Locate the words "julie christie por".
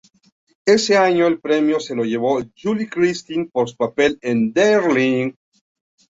2.59-3.69